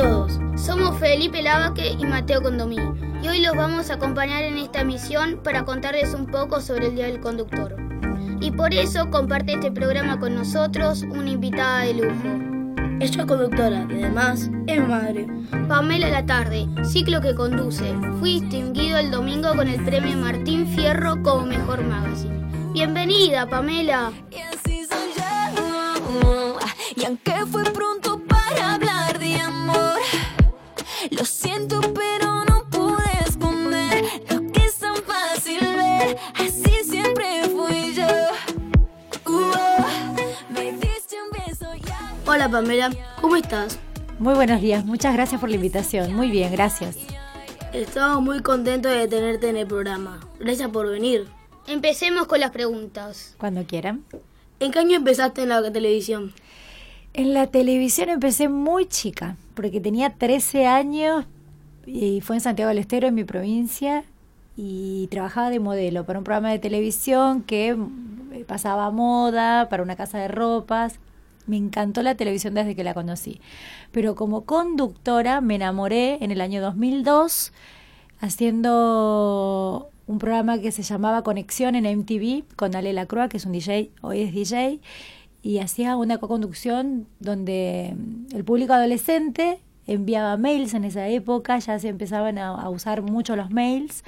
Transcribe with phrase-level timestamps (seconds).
[0.00, 0.40] todos.
[0.56, 2.78] Somos Felipe Lavaque y Mateo Condomí
[3.22, 6.94] y hoy los vamos a acompañar en esta misión para contarles un poco sobre el
[6.94, 7.76] Día del Conductor.
[8.40, 12.28] Y por eso comparte este programa con nosotros una invitada de lujo.
[12.98, 15.26] Ella es conductora y además es madre.
[15.68, 17.94] Pamela La Tarde, ciclo que conduce.
[18.18, 22.40] Fui distinguido el domingo con el premio Martín Fierro como mejor magazine.
[22.72, 24.12] Bienvenida, Pamela.
[24.30, 26.58] Y así soy yo.
[26.96, 28.09] Y aunque fue pronto
[42.32, 43.80] Hola Pamela, ¿cómo estás?
[44.20, 46.14] Muy buenos días, muchas gracias por la invitación.
[46.14, 46.96] Muy bien, gracias.
[47.72, 50.20] Estamos muy contentos de tenerte en el programa.
[50.38, 51.26] Gracias por venir.
[51.66, 53.34] Empecemos con las preguntas.
[53.36, 54.04] Cuando quieran.
[54.60, 56.32] ¿En qué año empezaste en la televisión?
[57.14, 61.24] En la televisión empecé muy chica, porque tenía 13 años
[61.84, 64.04] y fue en Santiago del Estero, en mi provincia,
[64.56, 69.96] y trabajaba de modelo para un programa de televisión que eh, pasaba moda, para una
[69.96, 71.00] casa de ropas.
[71.46, 73.40] Me encantó la televisión desde que la conocí.
[73.92, 77.52] Pero como conductora me enamoré en el año 2002
[78.20, 83.52] haciendo un programa que se llamaba Conexión en MTV con Ale Lacroix, que es un
[83.52, 84.80] DJ, hoy es DJ,
[85.42, 87.94] y hacía una co-conducción donde
[88.32, 93.50] el público adolescente enviaba mails en esa época, ya se empezaban a usar mucho los
[93.50, 94.04] mails,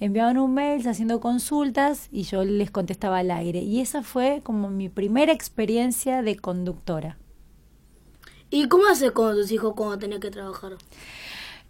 [0.00, 3.60] enviaban un mail haciendo consultas y yo les contestaba al aire.
[3.60, 7.18] Y esa fue como mi primera experiencia de conductora.
[8.50, 10.76] ¿Y cómo haces con tus hijos cuando tenés que trabajar?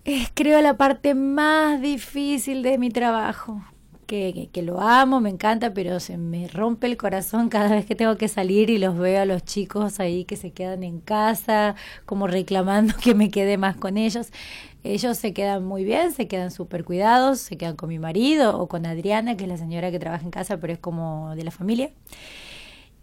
[0.05, 3.63] Es creo la parte más difícil de mi trabajo.
[4.07, 7.87] Que, que, que, lo amo, me encanta, pero se me rompe el corazón cada vez
[7.87, 11.01] que tengo que salir y los veo a los chicos ahí que se quedan en
[11.01, 11.75] casa,
[12.05, 14.29] como reclamando que me quede más con ellos.
[14.85, 18.69] Ellos se quedan muy bien, se quedan súper cuidados, se quedan con mi marido o
[18.69, 21.51] con Adriana, que es la señora que trabaja en casa, pero es como de la
[21.51, 21.91] familia.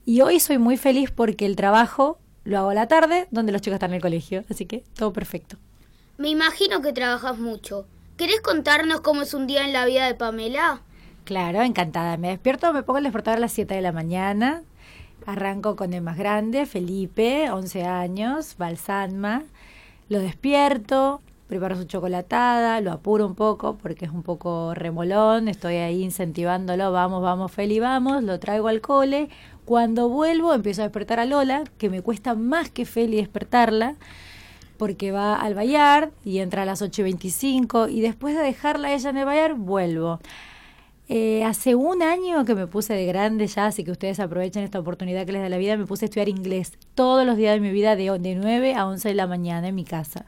[0.06, 3.62] Y hoy soy muy feliz porque el trabajo lo hago a la tarde, donde los
[3.62, 5.58] chicos están en el colegio, así que todo perfecto.
[6.18, 7.85] Me imagino que trabajas mucho.
[8.18, 10.81] ¿Querés contarnos cómo es un día en la vida de Pamela?
[11.25, 12.17] Claro, encantada.
[12.17, 14.63] Me despierto, me pongo el despertador a las 7 de la mañana.
[15.25, 19.44] Arranco con el más grande, Felipe, 11 años, Balsanma.
[20.09, 25.47] Lo despierto, preparo su chocolatada, lo apuro un poco porque es un poco remolón.
[25.47, 28.22] Estoy ahí incentivándolo, vamos, vamos, Feli, vamos.
[28.22, 29.29] Lo traigo al cole.
[29.63, 33.95] Cuando vuelvo, empiezo a despertar a Lola, que me cuesta más que Feli despertarla
[34.78, 38.94] porque va al Bayard y entra a las 8 y 25 y después de dejarla
[38.94, 40.19] ella en el Bayard vuelvo.
[41.09, 44.80] Eh, hace un año que me puse de grande ya, así que ustedes aprovechen esta
[44.80, 47.59] oportunidad que les da la vida, me puse a estudiar inglés todos los días de
[47.59, 50.25] mi vida de, de 9 a 11 de la mañana en mi casa.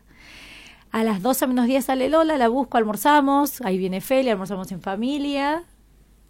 [0.91, 4.81] A las 12 menos 10 sale Lola, la busco, almorzamos, ahí viene Feli, almorzamos en
[4.81, 5.63] familia,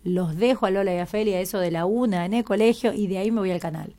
[0.04, 2.94] los dejo a Lola y a Feli a eso de la una en el colegio
[2.94, 3.96] y de ahí me voy al canal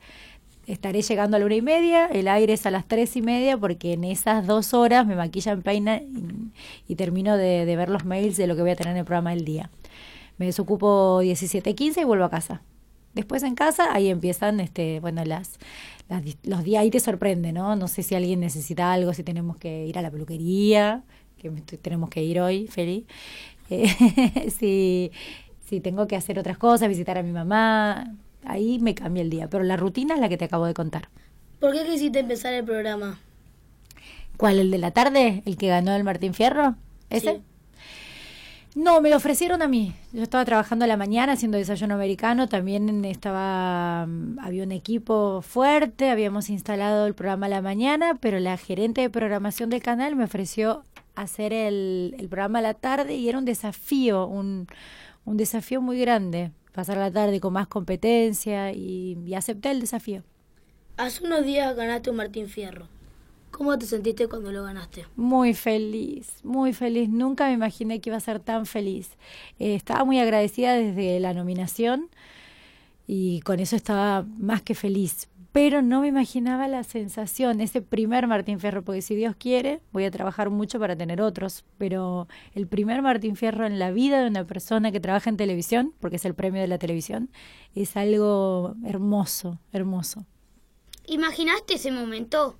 [0.67, 3.57] estaré llegando a la una y media, el aire es a las tres y media
[3.57, 6.51] porque en esas dos horas me maquillan, peina y,
[6.89, 9.05] y termino de, de, ver los mails de lo que voy a tener en el
[9.05, 9.69] programa del día.
[10.37, 12.61] Me desocupo 17.15 y vuelvo a casa.
[13.13, 15.57] Después en casa, ahí empiezan, este, bueno, las,
[16.07, 17.75] las, los días ahí te sorprende, ¿no?
[17.75, 21.03] No sé si alguien necesita algo, si tenemos que ir a la peluquería,
[21.37, 21.49] que
[21.81, 23.07] tenemos que ir hoy, Feli.
[23.69, 25.11] Eh, si,
[25.65, 28.15] si tengo que hacer otras cosas, visitar a mi mamá,
[28.45, 29.49] ahí me cambia el día.
[29.49, 31.09] Pero la rutina es la que te acabo de contar.
[31.59, 33.19] ¿Por qué quisiste empezar el programa?
[34.37, 34.59] ¿Cuál?
[34.59, 35.41] ¿El de la tarde?
[35.45, 36.75] ¿El que ganó el Martín Fierro?
[37.09, 37.33] ¿Ese?
[37.33, 37.41] Sí.
[38.77, 39.95] No, me lo ofrecieron a mí.
[40.13, 42.47] Yo estaba trabajando a la mañana haciendo desayuno americano.
[42.47, 46.11] También estaba, mm, había un equipo fuerte.
[46.11, 50.25] Habíamos instalado el programa a la mañana, pero la gerente de programación del canal me
[50.25, 50.83] ofreció
[51.15, 54.67] hacer el, programa a la tarde y era un desafío, un,
[55.25, 60.21] un desafío muy grande pasar la tarde con más competencia y, y, acepté el desafío.
[60.97, 62.87] Hace unos días ganaste un Martín Fierro.
[63.57, 65.07] ¿Cómo te sentiste cuando lo ganaste?
[65.15, 67.09] Muy feliz, muy feliz.
[67.09, 69.09] Nunca me imaginé que iba a ser tan feliz.
[69.57, 72.11] Eh, estaba muy agradecida desde la nominación
[73.07, 75.27] y con eso estaba más que feliz.
[75.53, 80.05] Pero no me imaginaba la sensación, ese primer Martín Fierro, porque si Dios quiere, voy
[80.05, 84.27] a trabajar mucho para tener otros, pero el primer Martín Fierro en la vida de
[84.27, 87.31] una persona que trabaja en televisión, porque es el premio de la televisión,
[87.73, 90.27] es algo hermoso, hermoso.
[91.07, 92.55] ¿Imaginaste ese momento?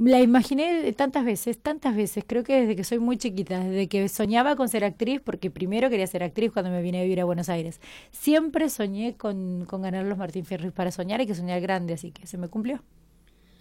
[0.00, 4.08] La imaginé tantas veces, tantas veces, creo que desde que soy muy chiquita, desde que
[4.08, 7.24] soñaba con ser actriz, porque primero quería ser actriz cuando me vine a vivir a
[7.24, 7.80] Buenos Aires.
[8.12, 12.12] Siempre soñé con, con ganar los Martín Fierro para soñar hay que soñar grande, así
[12.12, 12.80] que se me cumplió.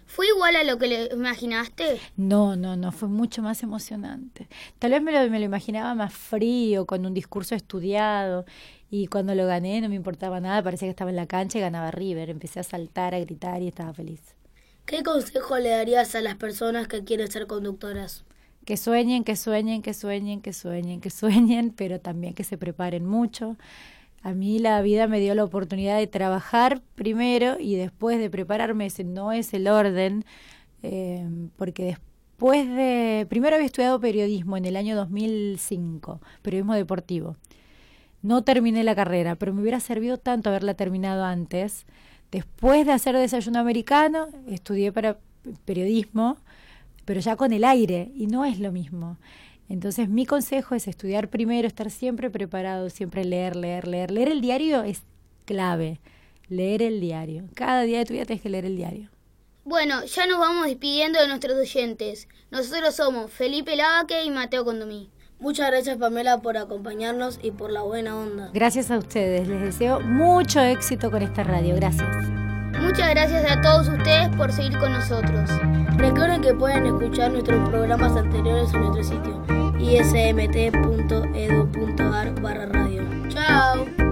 [0.06, 2.00] ¿Fue igual a lo que le imaginaste?
[2.18, 4.48] No, no, no, fue mucho más emocionante.
[4.78, 8.45] Tal vez me lo, me lo imaginaba más frío, con un discurso estudiado,
[8.92, 11.62] y cuando lo gané no me importaba nada, parecía que estaba en la cancha y
[11.62, 12.30] ganaba River.
[12.30, 14.22] Empecé a saltar, a gritar y estaba feliz.
[14.88, 18.24] ¿Qué consejo le darías a las personas que quieren ser conductoras?
[18.63, 23.06] Que sueñen, que sueñen, que sueñen, que sueñen, que sueñen, pero también que se preparen
[23.06, 23.57] mucho.
[24.24, 28.86] A mí la vida me dio la oportunidad de trabajar primero y después de prepararme,
[28.86, 30.24] ese no es el orden,
[30.84, 37.36] eh, porque después de, primero había estudiado periodismo en el año 2005, periodismo deportivo.
[38.22, 41.86] No terminé la carrera, pero me hubiera servido tanto haberla terminado antes
[42.32, 45.18] Después de hacer desayuno americano, estudié para
[45.66, 46.38] periodismo,
[47.06, 49.18] pero ya con el aire, y no es lo mismo.
[49.70, 54.12] Entonces mi consejo es estudiar primero, estar siempre preparado, siempre leer, leer, leer.
[54.12, 55.04] Leer el diario es
[55.46, 56.00] clave,
[56.48, 57.46] leer el diario.
[57.54, 59.10] Cada día de tu vida tienes que leer el diario.
[59.66, 62.30] Bueno, ya nos vamos despidiendo de nuestros oyentes.
[62.52, 65.10] Nosotros somos Felipe Lavaque y Mateo Condomí.
[65.39, 68.50] Muchas gracias Pamela por acompañarnos y por la buena onda.
[68.54, 72.10] Gracias a ustedes, les deseo mucho éxito con esta radio, gracias.
[72.81, 75.50] Muchas gracias a todos ustedes por seguir con nosotros.
[75.98, 79.44] Recuerden que pueden escuchar nuestros programas anteriores en nuestro sitio
[79.80, 81.22] ismt.edu.ar
[82.42, 83.04] barra radio.
[83.30, 84.06] Chao.